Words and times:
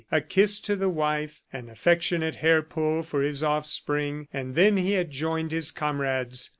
A 0.11 0.19
kiss 0.19 0.59
to 0.61 0.75
the 0.75 0.89
wife, 0.89 1.43
an 1.53 1.69
affectionate 1.69 2.33
hair 2.33 2.63
pull 2.63 3.03
for 3.03 3.21
his 3.21 3.43
offspring, 3.43 4.27
and 4.33 4.55
then 4.55 4.77
he 4.77 4.93
had 4.93 5.11
joined 5.11 5.51
his 5.51 5.69
comrades. 5.69 6.49